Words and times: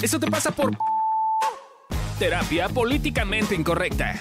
Eso 0.00 0.20
te 0.20 0.30
pasa 0.30 0.52
por 0.52 0.70
terapia 2.20 2.68
políticamente 2.68 3.56
incorrecta. 3.56 4.14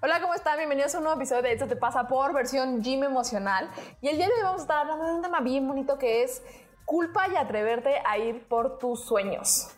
Hola, 0.00 0.20
¿cómo 0.20 0.34
están? 0.34 0.58
Bienvenidos 0.58 0.94
a 0.94 0.98
un 0.98 1.04
nuevo 1.04 1.18
episodio 1.18 1.42
de 1.42 1.54
Esto 1.54 1.66
te 1.66 1.74
pasa 1.74 2.06
por 2.06 2.32
versión 2.32 2.84
Gym 2.84 3.02
emocional. 3.02 3.68
Y 4.00 4.06
el 4.06 4.16
día 4.16 4.28
de 4.28 4.34
hoy 4.34 4.42
vamos 4.44 4.60
a 4.60 4.62
estar 4.62 4.78
hablando 4.78 5.06
de 5.06 5.14
un 5.14 5.22
tema 5.22 5.40
bien 5.40 5.66
bonito 5.66 5.98
que 5.98 6.22
es 6.22 6.40
culpa 6.84 7.26
y 7.26 7.34
atreverte 7.34 8.00
a 8.06 8.16
ir 8.18 8.46
por 8.46 8.78
tus 8.78 9.04
sueños. 9.04 9.70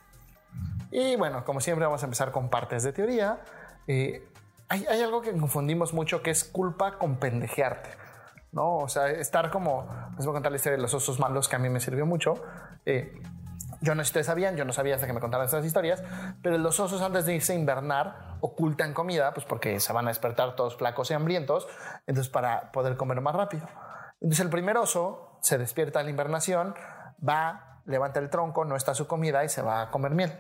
Y 0.90 1.16
bueno, 1.16 1.42
como 1.46 1.62
siempre 1.62 1.86
vamos 1.86 2.02
a 2.02 2.04
empezar 2.04 2.32
con 2.32 2.50
partes 2.50 2.82
de 2.82 2.92
teoría. 2.92 3.40
Eh, 3.86 4.28
hay, 4.68 4.84
hay, 4.90 5.00
algo 5.00 5.22
que 5.22 5.32
confundimos 5.32 5.94
mucho 5.94 6.22
que 6.22 6.30
es 6.30 6.44
culpa 6.44 6.98
con 6.98 7.16
pendejearte. 7.16 8.05
¿No? 8.56 8.78
O 8.78 8.88
sea, 8.88 9.08
estar 9.10 9.50
como, 9.50 9.86
les 10.16 10.24
voy 10.24 10.32
a 10.32 10.36
contar 10.36 10.50
la 10.50 10.56
historia 10.56 10.76
de 10.78 10.82
los 10.82 10.94
osos 10.94 11.20
malos 11.20 11.46
que 11.46 11.56
a 11.56 11.58
mí 11.58 11.68
me 11.68 11.78
sirvió 11.78 12.06
mucho. 12.06 12.34
Eh, 12.86 13.12
yo 13.82 13.94
no 13.94 14.02
sé 14.02 14.06
si 14.06 14.10
ustedes 14.10 14.26
sabían, 14.26 14.56
yo 14.56 14.64
no 14.64 14.72
sabía 14.72 14.94
hasta 14.94 15.06
que 15.06 15.12
me 15.12 15.20
contaron 15.20 15.44
estas 15.44 15.64
historias, 15.64 16.02
pero 16.42 16.56
los 16.56 16.80
osos 16.80 17.02
antes 17.02 17.26
de 17.26 17.34
irse 17.34 17.52
a 17.52 17.56
invernar 17.56 18.38
ocultan 18.40 18.94
comida, 18.94 19.34
pues 19.34 19.44
porque 19.44 19.78
se 19.78 19.92
van 19.92 20.06
a 20.06 20.08
despertar 20.08 20.56
todos 20.56 20.74
flacos 20.76 21.10
y 21.10 21.14
hambrientos, 21.14 21.68
entonces 22.06 22.32
para 22.32 22.72
poder 22.72 22.96
comer 22.96 23.20
más 23.20 23.34
rápido. 23.34 23.66
Entonces 24.20 24.40
el 24.40 24.50
primer 24.50 24.78
oso 24.78 25.38
se 25.42 25.58
despierta 25.58 26.00
a 26.00 26.02
la 26.02 26.10
invernación, 26.10 26.74
va, 27.26 27.82
levanta 27.84 28.20
el 28.20 28.30
tronco, 28.30 28.64
no 28.64 28.74
está 28.74 28.94
su 28.94 29.06
comida 29.06 29.44
y 29.44 29.50
se 29.50 29.60
va 29.60 29.82
a 29.82 29.90
comer 29.90 30.12
miel. 30.12 30.32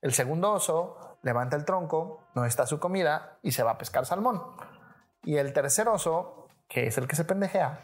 El 0.00 0.14
segundo 0.14 0.52
oso 0.52 1.18
levanta 1.22 1.56
el 1.56 1.66
tronco, 1.66 2.24
no 2.34 2.46
está 2.46 2.66
su 2.66 2.80
comida 2.80 3.38
y 3.42 3.52
se 3.52 3.62
va 3.62 3.72
a 3.72 3.78
pescar 3.78 4.06
salmón. 4.06 4.42
Y 5.22 5.36
el 5.36 5.52
tercer 5.52 5.88
oso, 5.88 6.43
que 6.74 6.88
es 6.88 6.98
el 6.98 7.06
que 7.06 7.14
se 7.14 7.24
pendejea, 7.24 7.78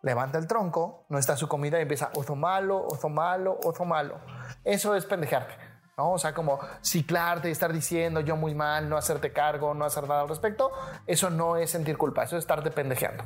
levanta 0.00 0.38
el 0.38 0.46
tronco, 0.46 1.06
no 1.08 1.18
está 1.18 1.36
su 1.36 1.48
comida 1.48 1.80
y 1.80 1.82
empieza 1.82 2.12
oso 2.14 2.36
malo, 2.36 2.86
oso 2.86 3.08
malo, 3.08 3.58
oso 3.64 3.84
malo. 3.84 4.20
Eso 4.62 4.94
es 4.94 5.04
pendejearte. 5.06 5.54
¿no? 5.96 6.12
O 6.12 6.18
sea, 6.18 6.32
como 6.32 6.60
ciclarte 6.82 7.48
y 7.48 7.50
estar 7.50 7.72
diciendo 7.72 8.20
yo 8.20 8.36
muy 8.36 8.54
mal, 8.54 8.88
no 8.88 8.96
hacerte 8.96 9.32
cargo, 9.32 9.74
no 9.74 9.84
hacer 9.84 10.06
nada 10.06 10.22
al 10.22 10.28
respecto, 10.28 10.70
eso 11.08 11.30
no 11.30 11.56
es 11.56 11.70
sentir 11.70 11.98
culpa, 11.98 12.22
eso 12.22 12.36
es 12.36 12.44
estarte 12.44 12.70
pendejeando. 12.70 13.24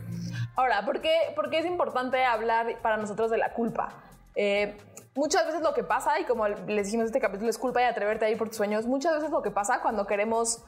Ahora, 0.56 0.82
¿por 0.86 1.02
qué, 1.02 1.14
por 1.36 1.50
qué 1.50 1.58
es 1.58 1.66
importante 1.66 2.24
hablar 2.24 2.80
para 2.80 2.96
nosotros 2.96 3.30
de 3.30 3.36
la 3.36 3.52
culpa? 3.52 3.90
Eh, 4.34 4.78
muchas 5.14 5.44
veces 5.44 5.60
lo 5.60 5.74
que 5.74 5.84
pasa, 5.84 6.18
y 6.20 6.24
como 6.24 6.48
les 6.48 6.86
dijimos 6.86 7.04
este 7.04 7.20
capítulo, 7.20 7.50
es 7.50 7.58
culpa 7.58 7.82
y 7.82 7.84
atreverte 7.84 8.24
a 8.24 8.30
ir 8.30 8.38
por 8.38 8.48
tus 8.48 8.56
sueños, 8.56 8.86
muchas 8.86 9.12
veces 9.12 9.30
lo 9.30 9.42
que 9.42 9.50
pasa 9.50 9.82
cuando 9.82 10.06
queremos 10.06 10.64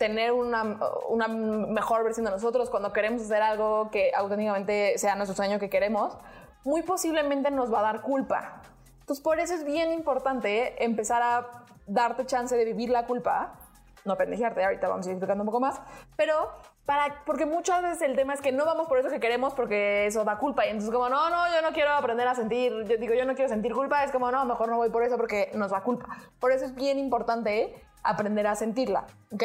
tener 0.00 0.32
una, 0.32 0.78
una, 1.10 1.28
mejor 1.28 2.02
versión 2.02 2.24
de 2.24 2.30
nosotros, 2.30 2.70
cuando 2.70 2.90
queremos 2.90 3.20
hacer 3.20 3.42
algo 3.42 3.90
que 3.90 4.12
auténticamente 4.16 4.96
sea 4.96 5.14
nuestro 5.14 5.36
sueño 5.36 5.58
que 5.58 5.68
queremos, 5.68 6.16
muy 6.64 6.80
posiblemente 6.80 7.50
nos 7.50 7.70
va 7.70 7.80
a 7.80 7.82
dar 7.82 8.00
culpa. 8.00 8.62
Entonces, 9.00 9.22
por 9.22 9.38
eso 9.38 9.52
es 9.52 9.62
bien 9.62 9.92
importante 9.92 10.82
empezar 10.82 11.22
a 11.22 11.64
darte 11.86 12.24
chance 12.24 12.56
de 12.56 12.64
vivir 12.64 12.88
la 12.88 13.04
culpa, 13.04 13.58
no 14.06 14.16
pendejearte, 14.16 14.64
ahorita 14.64 14.88
vamos 14.88 15.06
a 15.06 15.10
ir 15.10 15.16
explicando 15.16 15.42
un 15.42 15.46
poco 15.46 15.60
más, 15.60 15.78
pero 16.16 16.48
para, 16.86 17.22
porque 17.26 17.44
muchas 17.44 17.82
veces 17.82 18.00
el 18.00 18.16
tema 18.16 18.32
es 18.32 18.40
que 18.40 18.52
no 18.52 18.64
vamos 18.64 18.88
por 18.88 18.98
eso 18.98 19.10
que 19.10 19.20
queremos 19.20 19.52
porque 19.52 20.06
eso 20.06 20.24
da 20.24 20.38
culpa 20.38 20.64
y 20.64 20.70
entonces 20.70 20.90
como 20.90 21.10
no, 21.10 21.28
no, 21.28 21.54
yo 21.54 21.60
no 21.60 21.74
quiero 21.74 21.90
aprender 21.90 22.26
a 22.26 22.34
sentir, 22.34 22.72
yo 22.86 22.96
digo 22.96 23.12
yo 23.12 23.26
no 23.26 23.34
quiero 23.34 23.50
sentir 23.50 23.74
culpa, 23.74 24.02
es 24.02 24.12
como 24.12 24.32
no, 24.32 24.46
mejor 24.46 24.70
no 24.70 24.78
voy 24.78 24.88
por 24.88 25.02
eso 25.02 25.18
porque 25.18 25.50
nos 25.54 25.72
da 25.72 25.82
culpa. 25.82 26.06
Por 26.40 26.52
eso 26.52 26.64
es 26.64 26.74
bien 26.74 26.98
importante 26.98 27.74
aprender 28.02 28.46
a 28.46 28.54
sentirla, 28.54 29.04
¿ok? 29.30 29.44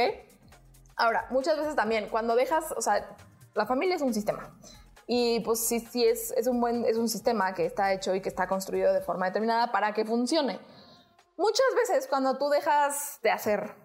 Ahora, 0.96 1.28
muchas 1.30 1.58
veces 1.58 1.76
también, 1.76 2.10
cuando 2.10 2.36
dejas, 2.36 2.72
o 2.72 2.82
sea, 2.82 3.16
la 3.54 3.66
familia 3.66 3.96
es 3.96 4.02
un 4.02 4.14
sistema. 4.14 4.58
Y 5.08 5.42
pues 5.42 5.60
sí, 5.60 5.80
sí 5.80 6.06
es, 6.06 6.32
es, 6.32 6.48
un 6.48 6.60
buen, 6.60 6.86
es 6.86 6.98
un 6.98 7.08
sistema 7.08 7.54
que 7.54 7.66
está 7.66 7.94
hecho 7.94 8.16
y 8.16 8.22
que 8.22 8.30
está 8.30 8.48
construido 8.48 8.94
de 8.94 9.02
forma 9.02 9.28
determinada 9.28 9.72
para 9.72 9.94
que 9.94 10.06
funcione. 10.06 10.60
Muchas 11.38 11.68
veces 11.75 12.08
cuando 12.08 12.38
tú 12.38 12.50
dejas 12.50 13.19
de 13.22 13.30
hacer 13.30 13.75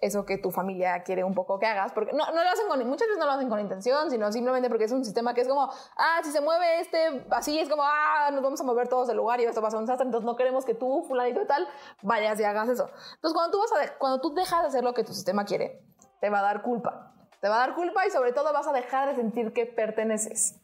eso 0.00 0.26
que 0.26 0.36
tu 0.38 0.50
familia 0.50 1.02
quiere 1.02 1.24
un 1.24 1.34
poco 1.34 1.58
que 1.58 1.66
hagas, 1.66 1.92
porque 1.92 2.12
no, 2.12 2.26
no 2.26 2.44
lo 2.44 2.50
hacen 2.50 2.68
con, 2.68 2.78
muchas 2.86 3.08
veces 3.08 3.18
no 3.18 3.26
lo 3.26 3.32
hacen 3.32 3.48
con 3.48 3.60
intención, 3.60 4.10
sino 4.10 4.30
simplemente 4.32 4.68
porque 4.68 4.84
es 4.84 4.92
un 4.92 5.04
sistema 5.04 5.32
que 5.32 5.42
es 5.42 5.48
como, 5.48 5.70
ah, 5.96 6.20
si 6.22 6.30
se 6.30 6.40
mueve 6.40 6.80
este 6.80 7.26
así, 7.30 7.58
es 7.58 7.68
como, 7.68 7.82
ah, 7.84 8.30
nos 8.32 8.42
vamos 8.42 8.60
a 8.60 8.64
mover 8.64 8.88
todos 8.88 9.08
del 9.08 9.16
lugar 9.16 9.40
y 9.40 9.44
esto 9.44 9.62
pasa 9.62 9.78
un 9.78 9.84
desastre, 9.84 10.06
entonces 10.06 10.26
no 10.26 10.36
queremos 10.36 10.64
que 10.64 10.74
tú, 10.74 11.04
fulanito 11.08 11.40
y 11.40 11.46
tal, 11.46 11.66
vayas 12.02 12.38
y 12.40 12.44
hagas 12.44 12.68
eso. 12.68 12.90
Entonces 13.14 13.32
cuando 13.32 13.52
tú, 13.52 13.58
vas 13.60 13.72
a 13.72 13.98
cuando 13.98 14.20
tú 14.20 14.34
dejas 14.34 14.62
de 14.62 14.68
hacer 14.68 14.84
lo 14.84 14.92
que 14.92 15.04
tu 15.04 15.14
sistema 15.14 15.44
quiere, 15.44 15.82
te 16.24 16.30
va 16.30 16.38
a 16.38 16.42
dar 16.42 16.62
culpa. 16.62 17.12
Te 17.42 17.50
va 17.50 17.56
a 17.56 17.58
dar 17.58 17.74
culpa 17.74 18.06
y 18.06 18.10
sobre 18.10 18.32
todo 18.32 18.50
vas 18.54 18.66
a 18.66 18.72
dejar 18.72 19.10
de 19.10 19.14
sentir 19.14 19.52
que 19.52 19.66
perteneces. 19.66 20.58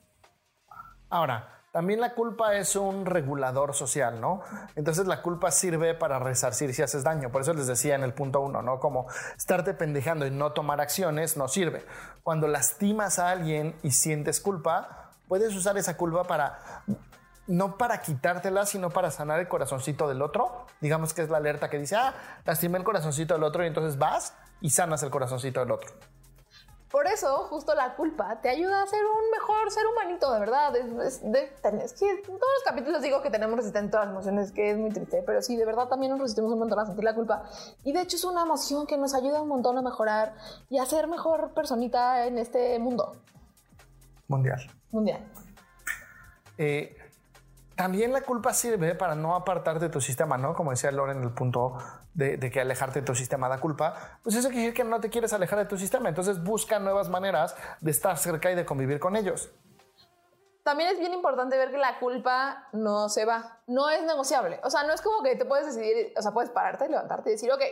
Ahora, 1.10 1.60
también 1.70 2.00
la 2.00 2.14
culpa 2.14 2.54
es 2.54 2.76
un 2.76 3.04
regulador 3.04 3.74
social, 3.74 4.22
¿no? 4.22 4.40
Entonces 4.74 5.06
la 5.06 5.20
culpa 5.20 5.50
sirve 5.50 5.92
para 5.92 6.18
resarcir 6.18 6.72
si 6.72 6.80
haces 6.80 7.04
daño. 7.04 7.30
Por 7.30 7.42
eso 7.42 7.52
les 7.52 7.66
decía 7.66 7.94
en 7.94 8.04
el 8.04 8.14
punto 8.14 8.40
uno, 8.40 8.62
¿no? 8.62 8.80
Como 8.80 9.06
estarte 9.36 9.74
pendejando 9.74 10.26
y 10.26 10.30
no 10.30 10.52
tomar 10.52 10.80
acciones 10.80 11.36
no 11.36 11.46
sirve. 11.46 11.84
Cuando 12.22 12.48
lastimas 12.48 13.18
a 13.18 13.28
alguien 13.28 13.76
y 13.82 13.90
sientes 13.90 14.40
culpa, 14.40 15.10
puedes 15.28 15.54
usar 15.54 15.76
esa 15.76 15.98
culpa 15.98 16.24
para 16.24 16.84
no 17.50 17.76
para 17.76 18.00
quitártela, 18.00 18.64
sino 18.64 18.90
para 18.90 19.10
sanar 19.10 19.40
el 19.40 19.48
corazoncito 19.48 20.08
del 20.08 20.22
otro. 20.22 20.66
Digamos 20.80 21.12
que 21.12 21.22
es 21.22 21.30
la 21.30 21.38
alerta 21.38 21.68
que 21.68 21.78
dice, 21.78 21.96
ah, 21.96 22.14
lastimé 22.44 22.78
el 22.78 22.84
corazoncito 22.84 23.34
del 23.34 23.42
otro 23.42 23.64
y 23.64 23.66
entonces 23.66 23.98
vas 23.98 24.34
y 24.60 24.70
sanas 24.70 25.02
el 25.02 25.10
corazoncito 25.10 25.58
del 25.58 25.72
otro. 25.72 25.90
Por 26.92 27.08
eso, 27.08 27.46
justo 27.48 27.74
la 27.74 27.94
culpa 27.96 28.40
te 28.40 28.48
ayuda 28.48 28.82
a 28.82 28.86
ser 28.86 29.00
un 29.04 29.30
mejor 29.32 29.70
ser 29.70 29.84
humanito, 29.86 30.32
de 30.32 30.40
verdad. 30.40 30.76
Es, 30.76 31.22
de, 31.22 31.52
es 31.84 31.92
que 31.92 32.08
en 32.08 32.22
todos 32.22 32.38
los 32.38 32.64
capítulos 32.64 33.02
digo 33.02 33.20
que 33.20 33.30
tenemos 33.30 33.56
resistente 33.56 33.96
a 33.96 34.00
las 34.00 34.10
emociones, 34.10 34.52
que 34.52 34.70
es 34.70 34.78
muy 34.78 34.90
triste, 34.90 35.22
pero 35.26 35.42
sí, 35.42 35.56
de 35.56 35.64
verdad 35.64 35.88
también 35.88 36.12
nos 36.12 36.20
resistimos 36.20 36.52
un 36.52 36.60
montón 36.60 36.78
a 36.78 36.86
sentir 36.86 37.02
la 37.02 37.14
culpa. 37.14 37.44
Y 37.82 37.92
de 37.92 38.02
hecho 38.02 38.16
es 38.16 38.24
una 38.24 38.42
emoción 38.42 38.86
que 38.86 38.96
nos 38.96 39.14
ayuda 39.14 39.42
un 39.42 39.48
montón 39.48 39.76
a 39.76 39.82
mejorar 39.82 40.34
y 40.68 40.78
a 40.78 40.86
ser 40.86 41.08
mejor 41.08 41.52
personita 41.52 42.26
en 42.26 42.38
este 42.38 42.78
mundo. 42.78 43.16
Mundial. 44.28 44.60
Mundial. 44.92 45.24
Eh, 46.58 46.99
también 47.80 48.12
la 48.12 48.20
culpa 48.20 48.52
sirve 48.52 48.94
para 48.94 49.14
no 49.14 49.34
apartarte 49.34 49.86
de 49.86 49.88
tu 49.88 50.02
sistema, 50.02 50.36
¿no? 50.36 50.52
Como 50.52 50.70
decía 50.70 50.90
Loren 50.90 51.16
en 51.16 51.22
el 51.22 51.30
punto 51.30 51.78
de, 52.12 52.36
de, 52.36 52.50
que 52.50 52.60
alejarte 52.60 53.00
de 53.00 53.06
tu 53.06 53.14
sistema 53.14 53.48
da 53.48 53.58
culpa. 53.58 54.18
Pues 54.22 54.36
eso 54.36 54.48
quiere 54.48 54.64
decir 54.64 54.74
que 54.74 54.84
no 54.84 55.00
te 55.00 55.08
quieres 55.08 55.32
alejar 55.32 55.60
de 55.60 55.64
tu 55.64 55.78
sistema. 55.78 56.10
Entonces 56.10 56.44
busca 56.44 56.78
nuevas 56.78 57.08
maneras 57.08 57.56
de 57.80 57.90
estar 57.90 58.18
cerca 58.18 58.52
y 58.52 58.54
de 58.54 58.66
convivir 58.66 59.00
con 59.00 59.16
ellos. 59.16 59.48
También 60.64 60.90
es 60.90 60.98
bien 60.98 61.14
importante 61.14 61.56
ver 61.56 61.70
que 61.70 61.78
la 61.78 61.98
culpa 61.98 62.68
no 62.72 63.08
se 63.08 63.24
va, 63.24 63.60
no 63.66 63.88
es 63.88 64.02
negociable. 64.02 64.60
O 64.62 64.70
sea, 64.70 64.82
no 64.82 64.92
es 64.92 65.00
como 65.00 65.22
que 65.22 65.34
te 65.34 65.46
puedes 65.46 65.66
decidir, 65.66 66.12
o 66.16 66.22
sea, 66.22 66.32
puedes 66.32 66.50
pararte, 66.50 66.88
levantarte 66.88 67.30
y 67.30 67.32
decir, 67.32 67.50
ok, 67.50 67.62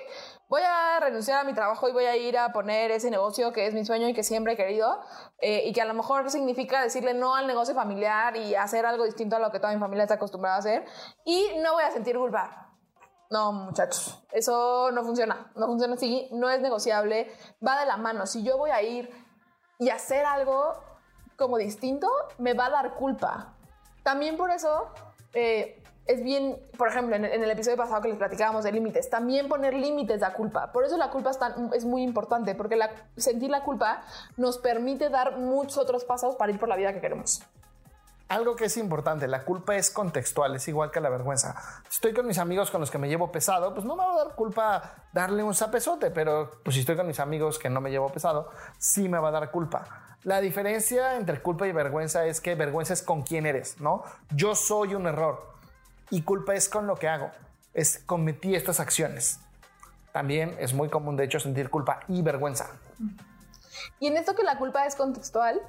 voy 0.49 0.63
a 0.65 0.99
renunciar 0.99 1.41
a 1.41 1.45
mi 1.45 1.53
trabajo 1.53 1.89
y 1.89 1.93
voy 1.93 2.07
a 2.07 2.17
ir 2.17 2.39
a 2.39 2.51
poner 2.53 2.91
ese 2.91 3.11
negocio 3.11 3.53
que 3.53 3.67
es 3.67 3.75
mi 3.75 3.85
sueño 3.85 4.09
y 4.09 4.15
que 4.15 4.23
siempre 4.23 4.55
he 4.55 4.57
querido, 4.57 5.01
eh, 5.39 5.65
y 5.67 5.73
que 5.73 5.83
a 5.83 5.85
lo 5.85 5.93
mejor 5.93 6.31
significa 6.31 6.83
decirle 6.83 7.13
no 7.13 7.35
al 7.35 7.47
negocio 7.47 7.75
familiar 7.75 8.37
y 8.37 8.55
hacer 8.55 8.87
algo 8.87 9.05
distinto 9.05 9.37
a 9.37 9.39
lo 9.39 9.51
que 9.51 9.61
toda 9.61 9.75
mi 9.75 9.81
familia 9.81 10.05
está 10.05 10.15
acostumbrada 10.15 10.57
a 10.57 10.61
hacer, 10.61 10.85
y 11.25 11.59
no 11.63 11.75
voy 11.75 11.85
a 11.85 11.91
sentir 11.91 12.17
culpa. 12.17 12.65
No, 13.31 13.53
muchachos, 13.53 14.25
eso 14.33 14.91
no 14.91 15.03
funciona, 15.05 15.53
no 15.55 15.67
funciona 15.67 15.95
así, 15.95 16.31
no 16.33 16.49
es 16.49 16.63
negociable, 16.63 17.31
va 17.65 17.79
de 17.79 17.85
la 17.85 17.99
mano. 17.99 18.27
Si 18.27 18.43
yo 18.43 18.57
voy 18.57 18.71
a 18.71 18.81
ir 18.81 19.11
y 19.79 19.91
hacer 19.91 20.25
algo 20.25 20.88
como 21.39 21.57
distinto, 21.57 22.09
me 22.37 22.53
va 22.53 22.67
a 22.67 22.71
dar 22.71 22.95
culpa. 22.95 23.55
También 24.03 24.37
por 24.37 24.51
eso 24.51 24.89
eh, 25.33 25.81
es 26.07 26.23
bien, 26.23 26.61
por 26.77 26.89
ejemplo, 26.89 27.15
en 27.15 27.25
el, 27.25 27.51
episodio 27.51 27.77
pasado 27.77 28.03
que 28.03 28.09
les 28.09 28.19
platicábamos 28.19 28.65
de 28.65 28.73
límites, 28.73 29.09
también 29.09 29.47
poner 29.47 29.73
límites 29.73 30.21
da 30.21 30.33
culpa. 30.33 30.73
Por 30.73 30.85
eso 30.85 30.97
la 30.97 31.11
culpa 31.11 31.31
es, 31.75 31.85
muy 31.85 32.03
importante, 32.03 32.55
porque 32.55 32.77
sentir 33.17 33.51
la 33.51 33.63
culpa 33.63 34.03
nos 34.37 34.59
permite 34.59 35.11
dar 35.11 35.39
muchos 35.39 35.79
otros 35.79 36.05
pasos 36.05 36.35
para 36.35 36.51
ir 36.51 36.59
por 36.59 36.69
la 36.69 36.77
vida 36.77 36.93
que 36.93 37.01
queremos. 37.01 37.43
Algo 38.29 38.57
que 38.57 38.67
es 38.67 38.77
importante, 38.77 39.27
la 39.27 39.45
culpa 39.45 39.77
es 39.77 39.91
contextual, 39.91 40.55
es 40.55 40.69
igual 40.69 40.91
que 40.91 41.01
la 41.01 41.09
vergüenza. 41.09 41.57
Estoy 41.91 42.13
con 42.13 42.27
mis 42.27 42.37
amigos 42.37 42.71
con 42.71 42.81
los 42.81 42.91
que 42.91 42.99
me 42.99 43.09
llevo 43.09 43.33
pesado, 43.33 43.73
pues 43.73 43.87
no 43.87 43.97
me 43.97 44.05
va 44.05 44.13
a 44.13 44.25
dar 44.25 44.35
culpa 44.35 44.97
darle 45.15 45.43
un 45.43 45.55
zapesote, 45.55 46.11
pero 46.11 46.61
pues 46.63 46.75
si 46.75 46.81
estoy 46.81 46.95
con 46.95 47.07
mis 47.07 47.21
amigos 47.21 47.59
que 47.59 47.71
no 47.71 47.81
me 47.81 47.91
llevo 47.91 48.11
pesado, 48.11 48.51
sí 48.77 49.09
me 49.09 49.19
va 49.19 49.29
a 49.29 49.33
dar 49.33 49.51
culpa. 49.51 50.17
La 50.25 50.43
diferencia 50.43 51.17
entre 51.17 51.41
culpa 51.41 51.67
y 51.67 51.73
vergüenza 51.73 52.27
es 52.27 52.43
que 52.43 52.55
vergüenza 52.55 52.93
es 52.93 53.03
con 53.03 53.23
quién 53.23 53.47
eres, 53.47 53.81
¿no? 53.81 54.03
Yo 54.31 54.55
soy 54.55 54.95
un 54.95 55.07
error 55.07 55.55
y 56.11 56.21
culpa 56.21 56.55
es 56.55 56.69
con 56.69 56.87
lo 56.87 56.97
que 56.97 57.09
hago, 57.09 57.31
es 57.73 58.03
cometí 58.05 58.55
estas 58.55 58.79
acciones. 58.79 59.41
También 60.13 60.55
es 60.59 60.75
muy 60.75 60.91
común, 60.91 61.17
de 61.17 61.25
hecho, 61.25 61.41
sentir 61.41 61.71
culpa 61.71 62.01
y 62.09 62.21
vergüenza. 62.21 62.67
Y 64.01 64.09
en 64.09 64.19
esto 64.19 64.35
que 64.35 64.43
la 64.43 64.59
culpa 64.59 64.85
es 64.85 64.97
contextual, 64.97 65.63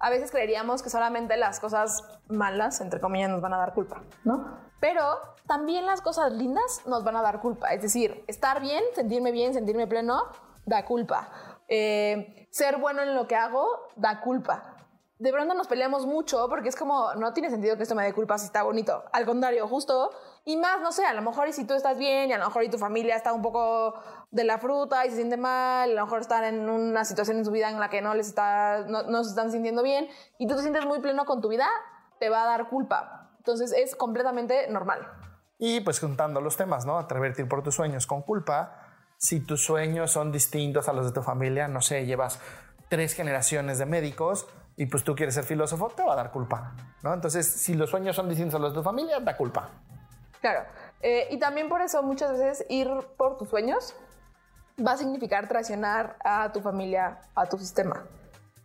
a 0.00 0.10
veces 0.10 0.30
creeríamos 0.30 0.82
que 0.82 0.88
solamente 0.88 1.36
las 1.36 1.60
cosas 1.60 2.02
malas, 2.28 2.80
entre 2.80 3.00
comillas, 3.00 3.30
nos 3.30 3.42
van 3.42 3.52
a 3.52 3.58
dar 3.58 3.74
culpa, 3.74 4.02
¿no? 4.24 4.58
Pero 4.80 5.02
también 5.46 5.84
las 5.84 6.00
cosas 6.00 6.32
lindas 6.32 6.82
nos 6.86 7.04
van 7.04 7.16
a 7.16 7.22
dar 7.22 7.40
culpa. 7.40 7.68
Es 7.74 7.82
decir, 7.82 8.24
estar 8.26 8.60
bien, 8.60 8.82
sentirme 8.94 9.30
bien, 9.30 9.52
sentirme 9.52 9.86
pleno, 9.86 10.22
da 10.64 10.86
culpa. 10.86 11.28
Eh, 11.68 12.48
ser 12.50 12.78
bueno 12.78 13.02
en 13.02 13.14
lo 13.14 13.28
que 13.28 13.36
hago, 13.36 13.66
da 13.96 14.20
culpa. 14.20 14.76
de 15.18 15.30
pronto 15.32 15.52
nos 15.52 15.68
peleamos 15.68 16.06
mucho 16.06 16.48
porque 16.48 16.70
es 16.70 16.76
como, 16.76 17.12
no 17.14 17.34
tiene 17.34 17.50
sentido 17.50 17.76
que 17.76 17.82
esto 17.82 17.94
me 17.94 18.04
dé 18.04 18.14
culpa 18.14 18.38
si 18.38 18.46
está 18.46 18.62
bonito. 18.62 19.04
Al 19.12 19.26
contrario, 19.26 19.68
justo. 19.68 20.10
Y 20.44 20.56
más, 20.56 20.80
no 20.80 20.90
sé, 20.90 21.04
a 21.04 21.12
lo 21.12 21.22
mejor 21.22 21.48
y 21.48 21.52
si 21.52 21.66
tú 21.66 21.74
estás 21.74 21.98
bien 21.98 22.30
y 22.30 22.32
a 22.32 22.38
lo 22.38 22.46
mejor 22.46 22.64
y 22.64 22.70
tu 22.70 22.78
familia 22.78 23.14
está 23.14 23.32
un 23.32 23.42
poco 23.42 23.94
de 24.30 24.44
la 24.44 24.58
fruta 24.58 25.04
y 25.04 25.10
se 25.10 25.16
siente 25.16 25.36
mal, 25.36 25.90
a 25.90 25.94
lo 25.94 26.04
mejor 26.04 26.20
están 26.20 26.44
en 26.44 26.68
una 26.68 27.04
situación 27.04 27.38
en 27.38 27.44
su 27.44 27.50
vida 27.50 27.68
en 27.70 27.78
la 27.78 27.90
que 27.90 28.00
no 28.00 28.14
les 28.14 28.28
está, 28.28 28.84
no, 28.86 29.02
no 29.02 29.22
se 29.22 29.30
están 29.30 29.52
sintiendo 29.52 29.82
bien 29.82 30.08
y 30.38 30.46
tú 30.46 30.56
te 30.56 30.62
sientes 30.62 30.86
muy 30.86 31.00
pleno 31.00 31.24
con 31.24 31.40
tu 31.40 31.48
vida, 31.48 31.66
te 32.18 32.30
va 32.30 32.42
a 32.42 32.46
dar 32.46 32.68
culpa. 32.68 33.30
Entonces 33.38 33.72
es 33.72 33.94
completamente 33.94 34.68
normal. 34.68 35.06
Y 35.58 35.80
pues 35.80 36.00
juntando 36.00 36.40
los 36.40 36.56
temas, 36.56 36.86
¿no? 36.86 36.98
Atreverte 36.98 37.42
a 37.42 37.44
ir 37.44 37.48
por 37.48 37.62
tus 37.62 37.74
sueños 37.74 38.06
con 38.06 38.22
culpa. 38.22 38.86
Si 39.18 39.40
tus 39.40 39.62
sueños 39.62 40.10
son 40.10 40.32
distintos 40.32 40.88
a 40.88 40.94
los 40.94 41.06
de 41.06 41.12
tu 41.12 41.22
familia, 41.22 41.68
no 41.68 41.82
sé, 41.82 42.06
llevas 42.06 42.40
tres 42.88 43.14
generaciones 43.14 43.78
de 43.78 43.84
médicos 43.84 44.46
y 44.76 44.86
pues 44.86 45.04
tú 45.04 45.14
quieres 45.14 45.34
ser 45.34 45.44
filósofo, 45.44 45.88
te 45.88 46.02
va 46.02 46.14
a 46.14 46.16
dar 46.16 46.30
culpa, 46.30 46.74
¿no? 47.02 47.12
Entonces, 47.12 47.46
si 47.46 47.74
los 47.74 47.90
sueños 47.90 48.16
son 48.16 48.28
distintos 48.28 48.54
a 48.54 48.58
los 48.58 48.72
de 48.72 48.78
tu 48.78 48.82
familia, 48.82 49.20
da 49.20 49.36
culpa. 49.36 49.68
Claro. 50.40 50.64
Eh, 51.02 51.28
y 51.30 51.38
también 51.38 51.68
por 51.68 51.80
eso 51.82 52.02
muchas 52.02 52.32
veces 52.32 52.66
ir 52.68 52.88
por 53.16 53.38
tus 53.38 53.48
sueños 53.48 53.94
va 54.84 54.92
a 54.92 54.96
significar 54.96 55.48
traicionar 55.48 56.16
a 56.24 56.52
tu 56.52 56.60
familia, 56.60 57.20
a 57.34 57.46
tu 57.46 57.58
sistema. 57.58 58.06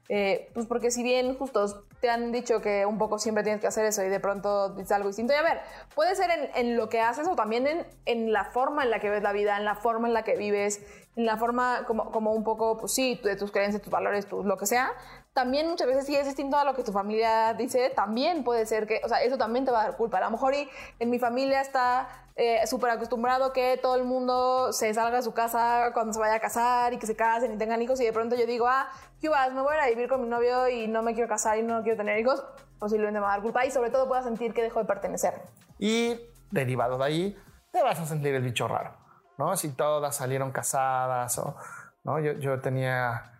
Eh, 0.07 0.51
pues 0.53 0.67
porque 0.67 0.91
si 0.91 1.01
bien 1.01 1.35
justos 1.35 1.79
te 1.99 2.11
han 2.11 2.31
dicho 2.31 2.61
que 2.61 2.85
un 2.85 2.99
poco 2.99 3.17
siempre 3.17 3.43
tienes 3.43 3.59
que 3.59 3.65
hacer 3.65 3.85
eso 3.85 4.03
y 4.03 4.09
de 4.09 4.19
pronto 4.19 4.69
dices 4.69 4.91
algo 4.91 5.07
distinto, 5.07 5.33
y 5.33 5.35
a 5.35 5.41
ver, 5.41 5.61
puede 5.95 6.15
ser 6.15 6.29
en, 6.53 6.77
lo 6.77 6.89
que 6.89 7.01
haces 7.01 7.27
o 7.27 7.35
también 7.35 7.65
en, 7.65 7.87
en, 8.05 8.31
la 8.31 8.45
forma 8.45 8.83
en 8.83 8.91
la 8.91 8.99
que 8.99 9.09
ves 9.09 9.23
la 9.23 9.31
vida, 9.31 9.57
en 9.57 9.65
la 9.65 9.73
forma 9.73 10.07
en 10.07 10.13
la 10.13 10.23
que 10.23 10.35
vives, 10.35 10.85
en 11.15 11.25
la 11.25 11.37
forma 11.37 11.85
como, 11.87 12.11
como 12.11 12.33
un 12.33 12.43
poco, 12.43 12.77
pues 12.77 12.93
sí, 12.93 13.19
de 13.23 13.35
tus 13.35 13.51
creencias, 13.51 13.81
tus 13.81 13.91
valores, 13.91 14.27
tu, 14.27 14.43
lo 14.43 14.57
que 14.57 14.67
sea, 14.67 14.91
también 15.35 15.67
muchas 15.67 15.85
veces 15.85 16.05
si 16.05 16.15
es 16.15 16.25
distinto 16.25 16.55
a 16.55 16.63
lo 16.63 16.73
que 16.73 16.81
tu 16.81 16.93
familia 16.93 17.53
dice, 17.53 17.89
también 17.89 18.45
puede 18.45 18.65
ser 18.65 18.87
que, 18.87 19.01
o 19.03 19.09
sea, 19.09 19.21
eso 19.21 19.37
también 19.37 19.65
te 19.65 19.71
va 19.71 19.81
a 19.81 19.83
dar 19.83 19.97
culpa. 19.97 20.17
A 20.19 20.21
lo 20.21 20.31
mejor 20.31 20.53
y 20.53 20.69
en 20.97 21.09
mi 21.09 21.19
familia 21.19 21.59
está 21.59 22.07
eh, 22.37 22.65
súper 22.65 22.91
acostumbrado 22.91 23.51
que 23.51 23.77
todo 23.81 23.95
el 23.95 24.05
mundo 24.05 24.71
se 24.71 24.93
salga 24.93 25.17
a 25.17 25.21
su 25.21 25.33
casa 25.33 25.91
cuando 25.93 26.13
se 26.13 26.21
vaya 26.21 26.35
a 26.35 26.39
casar 26.39 26.93
y 26.93 26.99
que 26.99 27.05
se 27.05 27.17
casen 27.17 27.53
y 27.53 27.57
tengan 27.57 27.81
hijos 27.81 27.99
y 27.99 28.05
de 28.05 28.13
pronto 28.13 28.37
yo 28.37 28.45
digo, 28.45 28.65
ah, 28.65 28.87
¿qué 29.19 29.27
vas? 29.27 29.51
Me 29.51 29.61
voy 29.61 29.75
a 29.75 29.87
vivir 29.89 30.07
con 30.07 30.21
mi 30.21 30.29
novio 30.29 30.69
y 30.69 30.87
no 30.87 31.01
me 31.01 31.13
quiero 31.13 31.27
casar 31.27 31.57
y 31.57 31.63
no 31.63 31.83
quiero 31.83 31.97
tener 31.97 32.17
hijos, 32.17 32.41
posiblemente 32.79 33.19
me 33.19 33.25
va 33.25 33.33
a 33.33 33.35
dar 33.35 33.41
culpa 33.41 33.65
y 33.65 33.71
sobre 33.71 33.89
todo 33.89 34.07
pueda 34.07 34.23
sentir 34.23 34.53
que 34.53 34.61
dejo 34.61 34.79
de 34.79 34.85
pertenecer. 34.85 35.33
Y 35.79 36.17
derivado 36.49 36.97
de 36.97 37.03
ahí, 37.03 37.37
te 37.71 37.83
vas 37.83 37.99
a 37.99 38.05
sentir 38.05 38.33
el 38.33 38.41
bicho 38.41 38.69
raro, 38.69 38.95
¿no? 39.37 39.57
Si 39.57 39.67
todas 39.73 40.15
salieron 40.15 40.53
casadas 40.53 41.37
o, 41.39 41.57
¿no? 42.05 42.21
Yo, 42.21 42.31
yo 42.39 42.61
tenía 42.61 43.34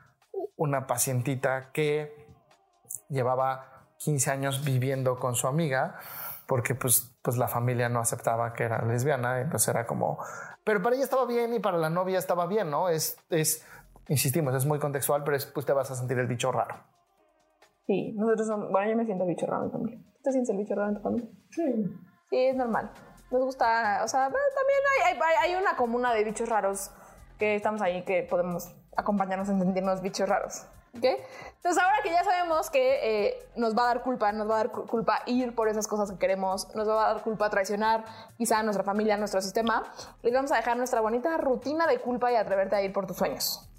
una 0.57 0.87
pacientita 0.87 1.71
que 1.71 2.25
llevaba 3.09 3.87
15 3.97 4.31
años 4.31 4.63
viviendo 4.63 5.19
con 5.19 5.35
su 5.35 5.47
amiga 5.47 5.99
porque 6.47 6.75
pues, 6.75 7.17
pues 7.21 7.37
la 7.37 7.47
familia 7.47 7.89
no 7.89 7.99
aceptaba 7.99 8.53
que 8.53 8.63
era 8.63 8.83
lesbiana, 8.85 9.41
entonces 9.41 9.67
era 9.69 9.85
como, 9.85 10.19
pero 10.63 10.81
para 10.81 10.95
ella 10.95 11.03
estaba 11.03 11.25
bien 11.25 11.53
y 11.53 11.59
para 11.59 11.77
la 11.77 11.89
novia 11.89 12.19
estaba 12.19 12.45
bien, 12.45 12.69
¿no? 12.69 12.89
Es, 12.89 13.17
es 13.29 13.65
insistimos, 14.07 14.53
es 14.53 14.65
muy 14.65 14.79
contextual, 14.79 15.23
pero 15.23 15.35
es, 15.35 15.45
pues 15.45 15.65
te 15.65 15.73
vas 15.73 15.89
a 15.91 15.95
sentir 15.95 16.19
el 16.19 16.27
bicho 16.27 16.51
raro. 16.51 16.75
Sí, 17.87 18.13
nosotros 18.13 18.47
somos, 18.47 18.71
bueno, 18.71 18.91
yo 18.91 18.97
me 18.97 19.05
siento 19.05 19.23
el 19.23 19.29
bicho 19.29 19.45
raro 19.45 19.63
en 19.63 19.67
mi 19.67 19.71
familia. 19.71 19.99
¿Tú 20.15 20.21
te 20.23 20.31
sientes 20.31 20.49
el 20.51 20.57
bicho 20.57 20.75
raro 20.75 20.89
en 20.89 20.95
tu 20.95 21.01
familia? 21.01 21.29
Sí. 21.51 21.63
Sí, 22.29 22.37
es 22.37 22.55
normal. 22.55 22.91
Nos 23.31 23.43
gusta, 23.43 24.01
o 24.03 24.07
sea, 24.07 24.21
también 24.21 24.79
hay, 25.03 25.13
hay, 25.13 25.51
hay 25.51 25.61
una 25.61 25.75
comuna 25.75 26.13
de 26.13 26.23
bichos 26.23 26.49
raros 26.49 26.91
que 27.37 27.55
estamos 27.55 27.81
ahí 27.81 28.03
que 28.03 28.23
podemos 28.23 28.71
acompañarnos 28.95 29.49
en 29.49 29.59
sentirnos 29.59 30.01
bichos 30.01 30.27
raros. 30.27 30.63
¿Okay? 30.97 31.17
Entonces 31.57 31.83
ahora 31.83 31.97
que 32.03 32.09
ya 32.09 32.23
sabemos 32.23 32.69
que 32.69 32.99
eh, 33.27 33.49
nos 33.57 33.77
va 33.77 33.83
a 33.83 33.87
dar 33.87 34.01
culpa, 34.01 34.31
nos 34.31 34.49
va 34.49 34.55
a 34.55 34.57
dar 34.59 34.71
culpa 34.71 35.23
ir 35.25 35.53
por 35.53 35.67
esas 35.67 35.87
cosas 35.87 36.09
que 36.09 36.17
queremos, 36.17 36.73
nos 36.73 36.87
va 36.87 37.09
a 37.09 37.13
dar 37.13 37.21
culpa 37.21 37.49
traicionar 37.49 38.05
quizá 38.37 38.59
a 38.59 38.63
nuestra 38.63 38.83
familia, 38.83 39.15
a 39.15 39.17
nuestro 39.17 39.41
sistema, 39.41 39.83
les 40.23 40.33
vamos 40.33 40.53
a 40.53 40.55
dejar 40.55 40.77
nuestra 40.77 41.01
bonita 41.01 41.35
rutina 41.35 41.85
de 41.85 41.99
culpa 41.99 42.31
y 42.31 42.35
atreverte 42.35 42.77
a 42.77 42.81
ir 42.81 42.93
por 42.93 43.07
tus 43.07 43.17
sueños. 43.17 43.69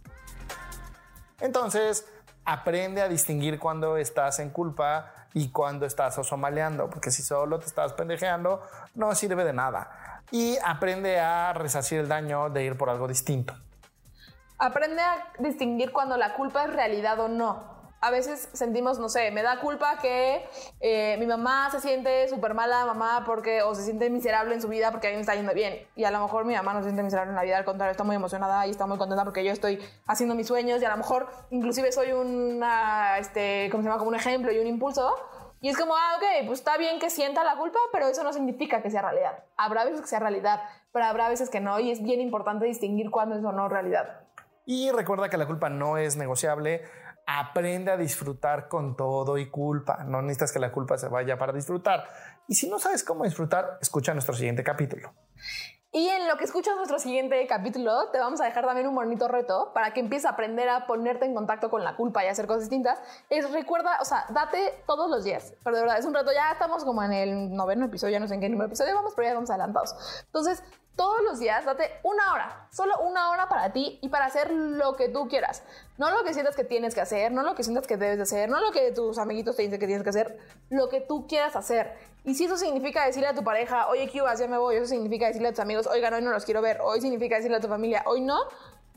Entonces, 1.41 2.06
aprende 2.44 3.00
a 3.00 3.08
distinguir 3.08 3.58
cuando 3.58 3.97
estás 3.97 4.38
en 4.38 4.50
culpa 4.50 5.12
y 5.35 5.50
cuando 5.50 5.85
estás 5.85 6.17
osomaleando, 6.19 6.88
porque 6.88 7.11
si 7.11 7.23
solo 7.23 7.58
te 7.58 7.67
estás 7.67 7.93
pendejeando, 7.93 8.62
no 8.94 9.14
sirve 9.14 9.44
de 9.44 9.53
nada. 9.53 10.06
Y 10.31 10.58
aprende 10.64 11.20
a 11.20 11.52
resarcir 11.52 12.00
el 12.00 12.08
daño 12.08 12.50
de 12.50 12.64
ir 12.64 12.76
por 12.76 12.90
algo 12.90 13.06
distinto. 13.06 13.55
Aprende 14.58 15.02
a 15.02 15.32
distinguir 15.38 15.93
cuando 15.93 16.17
la 16.17 16.34
culpa 16.34 16.64
es 16.64 16.73
realidad 16.73 17.20
o 17.20 17.28
no. 17.28 17.76
A 18.00 18.11
veces 18.11 18.49
sentimos, 18.52 18.99
no 18.99 19.08
sé, 19.08 19.31
me 19.31 19.43
da 19.43 19.58
culpa 19.61 19.99
que 19.99 20.44
eh, 20.81 21.17
mi 21.19 21.26
mamá 21.26 21.70
se 21.70 21.81
siente 21.81 22.28
súper 22.28 22.55
mala, 22.55 22.84
mamá, 22.84 23.25
porque, 23.26 23.62
o 23.62 23.75
se 23.75 23.82
siente 23.82 24.11
miserable 24.11 24.55
en 24.55 24.62
su 24.62 24.69
vida 24.69 24.90
porque 24.90 25.08
a 25.08 25.11
mí 25.11 25.17
me 25.17 25.23
está 25.23 25.34
yendo 25.34 25.52
bien. 25.55 25.87
Y 25.96 26.05
a 26.05 26.11
lo 26.11 26.20
mejor 26.20 26.44
mi 26.44 26.55
mamá 26.55 26.75
no 26.75 26.81
se 26.81 26.84
siente 26.84 27.02
miserable 27.02 27.31
en 27.31 27.37
la 27.37 27.43
vida, 27.43 27.56
al 27.56 27.64
contrario, 27.64 27.90
está 27.90 28.05
muy 28.05 28.17
emocionada 28.17 28.67
y 28.67 28.70
está 28.70 28.87
muy 28.87 28.99
contenta 28.99 29.25
porque 29.25 29.43
yo 29.44 29.50
estoy 29.50 29.82
haciendo 30.06 30.34
mis 30.34 30.46
sueños 30.46 30.81
y 30.82 30.84
a 30.84 30.90
lo 30.90 30.96
mejor 30.99 31.26
inclusive 31.50 31.90
soy 31.90 32.12
una, 32.12 33.19
este, 33.19 33.69
¿cómo 33.70 33.82
se 33.82 33.88
llama? 33.88 33.99
Como 33.99 34.11
un 34.11 34.17
ejemplo 34.17 34.52
y 34.52 34.58
un 34.58 34.67
impulso. 34.67 35.14
Y 35.61 35.69
es 35.69 35.76
como, 35.76 35.97
ah, 35.97 36.17
ok, 36.17 36.47
pues 36.47 36.58
está 36.58 36.76
bien 36.76 36.99
que 36.99 37.11
sienta 37.11 37.43
la 37.43 37.56
culpa, 37.56 37.79
pero 37.93 38.06
eso 38.08 38.23
no 38.23 38.32
significa 38.32 38.82
que 38.82 38.91
sea 38.91 39.03
realidad. 39.03 39.44
Habrá 39.56 39.85
veces 39.85 40.03
que 40.03 40.06
sea 40.06 40.19
realidad, 40.19 40.61
pero 40.93 41.06
habrá 41.06 41.29
veces 41.29 41.50
que 41.50 41.61
no, 41.61 41.81
y 41.81 41.91
es 41.91 42.03
bien 42.03 42.20
importante 42.20 42.67
distinguir 42.67 43.11
cuándo 43.11 43.37
es 43.37 43.44
o 43.44 43.53
no 43.53 43.69
realidad. 43.69 44.20
Y 44.67 44.91
recuerda 44.91 45.31
que 45.31 45.37
la 45.37 45.47
culpa 45.47 45.70
no 45.70 45.97
es 45.97 46.17
negociable. 46.17 46.82
Aprende 47.26 47.93
a 47.93 47.97
disfrutar 47.97 48.69
con 48.69 48.97
todo 48.97 49.38
y 49.38 49.49
culpa. 49.49 50.05
No 50.05 50.23
necesitas 50.23 50.53
que 50.53 50.58
la 50.58 50.73
culpa 50.73 50.99
se 50.99 51.08
vaya 51.08 51.38
para 51.38 51.53
disfrutar. 51.53 52.05
Y 52.49 52.55
si 52.55 52.69
no 52.69 52.79
sabes 52.79 53.03
cómo 53.05 53.25
disfrutar, 53.25 53.79
escucha 53.81 54.12
nuestro 54.12 54.35
siguiente 54.35 54.62
capítulo. 54.62 55.12
Y 55.96 56.10
en 56.10 56.28
lo 56.28 56.37
que 56.37 56.44
escuchas 56.44 56.76
nuestro 56.76 56.98
siguiente 56.98 57.46
capítulo, 57.46 58.08
te 58.08 58.19
vamos 58.19 58.38
a 58.43 58.44
dejar 58.44 58.66
también 58.66 58.87
un 58.87 58.94
bonito 58.94 59.28
reto 59.28 59.70
para 59.72 59.94
que 59.94 60.00
empieces 60.00 60.26
a 60.26 60.32
aprender 60.32 60.69
a 60.69 60.87
ponerte 60.87 61.25
en 61.25 61.34
contacto 61.34 61.70
con 61.70 61.84
la 61.84 61.96
culpa 61.96 62.22
y 62.22 62.28
hacer 62.28 62.46
cosas 62.46 62.64
distintas. 62.64 62.98
Es 63.31 63.50
recuerda, 63.50 63.96
o 64.02 64.04
sea, 64.04 64.26
date 64.28 64.84
todos 64.87 65.08
los 65.08 65.25
días. 65.25 65.54
Pero 65.64 65.75
de 65.75 65.81
verdad, 65.81 65.98
es 65.98 66.04
un 66.04 66.12
reto. 66.12 66.32
Ya 66.34 66.52
estamos 66.52 66.84
como 66.84 67.02
en 67.02 67.14
el 67.14 67.54
noveno 67.54 67.87
episodio, 67.87 68.12
ya 68.12 68.20
no 68.20 68.28
sé 68.28 68.34
en 68.34 68.43
qué 68.43 68.50
número 68.50 68.66
episodio 68.66 68.94
vamos, 68.94 69.14
pero 69.16 69.28
ya 69.28 69.32
vamos 69.32 69.48
adelantados. 69.48 69.94
Entonces, 70.26 70.62
todos 70.96 71.22
los 71.22 71.38
días 71.38 71.64
date 71.64 71.90
una 72.02 72.34
hora, 72.34 72.69
solo 72.70 72.98
una 73.00 73.31
hora 73.31 73.48
para 73.48 73.72
ti 73.72 73.98
y 74.02 74.10
para 74.10 74.26
hacer 74.26 74.50
lo 74.50 74.96
que 74.96 75.08
tú 75.08 75.28
quieras. 75.28 75.62
No 75.98 76.10
lo 76.10 76.25
que 76.25 76.34
sientas 76.34 76.54
que 76.54 76.64
tienes 76.64 76.94
que 76.94 77.00
hacer, 77.00 77.32
no 77.32 77.43
lo 77.43 77.54
que 77.54 77.62
sientas 77.62 77.87
que 77.87 77.96
debes 77.96 78.16
de 78.16 78.22
hacer, 78.25 78.48
no 78.48 78.60
lo 78.60 78.70
que 78.70 78.93
tus 78.93 79.19
amiguitos 79.19 79.56
te 79.56 79.62
dicen 79.62 79.81
que 79.81 79.87
tienes 79.87 80.02
que 80.02 80.10
hacer, 80.10 80.38
lo 80.69 80.88
que 80.88 81.00
tú 81.00 81.26
quieras 81.26 81.56
hacer. 81.56 81.94
Y 82.24 82.34
si 82.34 82.44
eso 82.44 82.56
significa 82.56 83.06
decirle 83.06 83.29
a 83.29 83.34
tu 83.34 83.44
pareja, 83.44 83.88
oye, 83.88 84.08
¿qué 84.10 84.19
Ya 84.19 84.46
me 84.48 84.58
voy. 84.58 84.76
Eso 84.76 84.86
significa 84.86 85.26
decirle 85.26 85.48
a 85.48 85.53
tus 85.53 85.60
amigos, 85.60 85.86
oigan, 85.86 86.12
hoy 86.12 86.22
no 86.22 86.31
los 86.31 86.44
quiero 86.44 86.60
ver. 86.60 86.81
Hoy 86.82 87.00
significa 87.00 87.36
decirle 87.36 87.56
a 87.56 87.60
tu 87.60 87.69
familia, 87.69 88.03
hoy 88.06 88.20
no, 88.20 88.38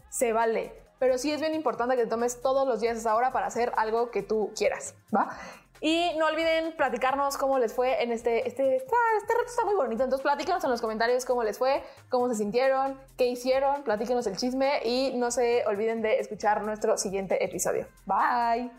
se 0.09 0.33
vale. 0.33 0.73
Pero 0.99 1.17
sí 1.17 1.31
es 1.31 1.39
bien 1.39 1.53
importante 1.53 1.95
que 1.95 2.03
te 2.03 2.09
tomes 2.09 2.41
todos 2.41 2.67
los 2.67 2.81
días 2.81 2.97
esa 2.97 3.15
hora 3.15 3.31
para 3.31 3.47
hacer 3.47 3.71
algo 3.77 4.11
que 4.11 4.21
tú 4.21 4.51
quieras, 4.57 4.95
¿va? 5.15 5.37
Y 5.81 6.11
no 6.17 6.27
olviden 6.27 6.75
platicarnos 6.75 7.37
cómo 7.37 7.57
les 7.57 7.73
fue 7.73 8.03
en 8.03 8.11
este, 8.11 8.47
este, 8.47 8.75
este, 8.75 8.95
este 9.21 9.33
reto 9.33 9.49
está 9.49 9.65
muy 9.65 9.75
bonito. 9.75 10.03
Entonces 10.03 10.23
platíquenos 10.23 10.63
en 10.63 10.69
los 10.69 10.81
comentarios 10.81 11.25
cómo 11.25 11.43
les 11.43 11.57
fue, 11.57 11.83
cómo 12.09 12.27
se 12.29 12.35
sintieron, 12.35 12.99
qué 13.17 13.27
hicieron, 13.27 13.83
platíquenos 13.83 14.27
el 14.27 14.37
chisme 14.37 14.81
y 14.83 15.13
no 15.15 15.31
se 15.31 15.65
olviden 15.65 16.01
de 16.01 16.19
escuchar 16.19 16.61
nuestro 16.63 16.97
siguiente 16.97 17.43
episodio. 17.43 17.87
Bye. 18.05 18.71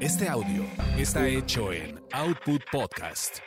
Este 0.00 0.28
audio 0.28 0.64
está 0.98 1.26
hecho 1.26 1.72
en 1.72 2.00
Output 2.12 2.62
Podcast. 2.70 3.38